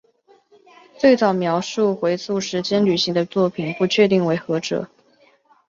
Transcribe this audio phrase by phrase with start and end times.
[0.97, 4.89] 最早描绘回溯时间旅行的作品不确定为何者。